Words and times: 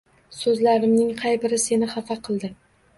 So‘zlarimning 0.37 1.13
qay 1.21 1.39
biri 1.47 1.63
seni 1.69 1.93
xafa 1.95 2.23
qildi? 2.29 2.55